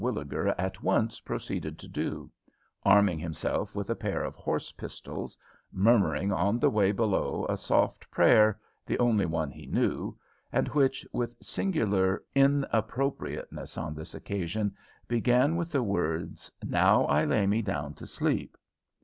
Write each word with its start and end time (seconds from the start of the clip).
Terwilliger 0.01 0.47
at 0.57 0.81
once 0.81 1.19
proceeded 1.19 1.77
to 1.77 1.87
do, 1.87 2.31
arming 2.81 3.19
himself 3.19 3.75
with 3.75 3.87
a 3.91 3.95
pair 3.95 4.23
of 4.23 4.33
horse 4.35 4.71
pistols, 4.71 5.37
murmuring 5.71 6.31
on 6.31 6.57
the 6.57 6.71
way 6.71 6.91
below 6.91 7.45
a 7.47 7.55
soft 7.55 8.09
prayer, 8.09 8.59
the 8.83 8.97
only 8.97 9.27
one 9.27 9.51
he 9.51 9.67
knew, 9.67 10.17
and 10.51 10.67
which, 10.69 11.05
with 11.13 11.35
singular 11.39 12.23
inappropriateness 12.33 13.77
on 13.77 13.93
this 13.93 14.15
occasion, 14.15 14.75
began 15.07 15.55
with 15.55 15.69
the 15.69 15.83
words, 15.83 16.51
"Now 16.65 17.03
I 17.05 17.23
lay 17.23 17.45
me 17.45 17.61
down 17.61 17.93
to 17.93 18.07
sleep." 18.07 18.57